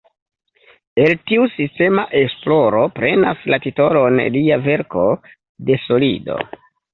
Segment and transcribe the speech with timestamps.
[1.01, 5.05] El tiu sistema esploro prenas la titolon lia verko
[5.69, 6.41] "De solido".